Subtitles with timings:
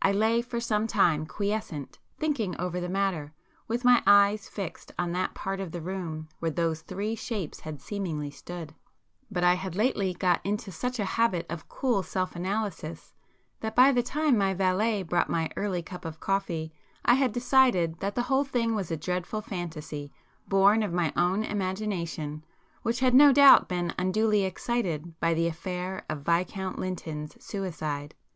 [0.00, 3.32] I lay for some time quiescent, thinking over the matter,
[3.66, 7.80] with my eyes fixed on that part of the room where those Three Shapes had
[7.80, 8.72] seemingly stood;
[9.32, 13.14] but I had lately got into such a habit of cool self analysis,
[13.58, 16.72] that by the time my valet brought my early cup of coffee,
[17.04, 20.12] I had decided that the whole thing was a dreadful fantasy,
[20.46, 22.44] born of my own imagination,
[22.82, 28.14] which had no doubt been unduly excited by the affair of Viscount Lynton's suicide.